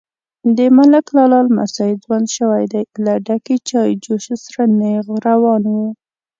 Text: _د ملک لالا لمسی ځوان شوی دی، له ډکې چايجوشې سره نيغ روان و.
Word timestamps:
_د 0.55 0.59
ملک 0.77 1.05
لالا 1.15 1.39
لمسی 1.47 1.91
ځوان 2.03 2.23
شوی 2.37 2.63
دی، 2.73 2.83
له 3.05 3.13
ډکې 3.27 3.55
چايجوشې 3.69 4.35
سره 4.45 4.63
نيغ 4.79 5.07
روان 5.27 5.63
و. 5.73 5.75